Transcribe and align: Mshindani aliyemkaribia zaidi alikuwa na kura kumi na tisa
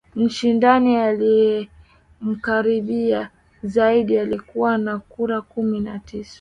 Mshindani 0.15 0.95
aliyemkaribia 0.97 3.29
zaidi 3.63 4.17
alikuwa 4.19 4.77
na 4.77 4.99
kura 4.99 5.41
kumi 5.41 5.79
na 5.79 5.99
tisa 5.99 6.29